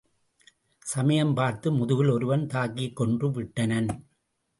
சமயம் 0.85 1.33
பார்த்து 1.33 1.71
முதுகில் 1.71 2.09
ஒருவன் 2.09 2.45
தாக்கிக் 2.47 2.95
கொன்று 2.95 3.29
விட்டனன்! 3.31 3.91